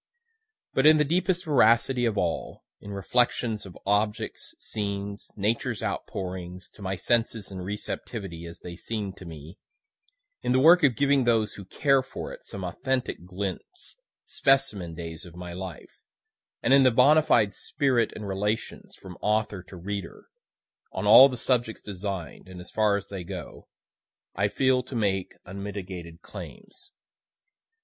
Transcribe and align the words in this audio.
But 0.73 0.87
in 0.87 0.97
the 0.97 1.05
deepest 1.05 1.45
veracity 1.45 2.05
of 2.05 2.17
all 2.17 2.63
in 2.79 2.89
reflections 2.91 3.67
of 3.67 3.77
objects, 3.85 4.55
scenes, 4.57 5.29
Nature's 5.35 5.83
outpourings, 5.83 6.71
to 6.71 6.81
my 6.81 6.95
senses 6.95 7.51
and 7.51 7.63
receptivity, 7.63 8.47
as 8.47 8.61
they 8.61 8.75
seem'd 8.75 9.15
to 9.17 9.25
me 9.25 9.59
in 10.41 10.53
the 10.53 10.59
work 10.59 10.81
of 10.81 10.95
giving 10.95 11.23
those 11.25 11.53
who 11.53 11.65
care 11.65 12.01
for 12.01 12.33
it, 12.33 12.43
some 12.47 12.63
authentic 12.63 13.27
glints, 13.27 13.95
specimen 14.25 14.95
days 14.95 15.23
of 15.23 15.35
my 15.35 15.53
life 15.53 16.01
and 16.63 16.73
in 16.73 16.81
the 16.81 16.89
bona 16.89 17.21
fide 17.21 17.53
spirit 17.53 18.11
and 18.15 18.27
relations, 18.27 18.95
from 18.95 19.19
author 19.21 19.61
to 19.61 19.75
reader, 19.75 20.25
on 20.91 21.05
all 21.05 21.29
the 21.29 21.37
subjects 21.37 21.79
design'd, 21.83 22.47
and 22.49 22.59
as 22.59 22.71
far 22.71 22.97
as 22.97 23.09
they 23.09 23.23
go, 23.23 23.67
I 24.33 24.47
feel 24.47 24.81
to 24.81 24.95
make 24.95 25.35
unmitigated 25.45 26.23
claims. 26.23 26.89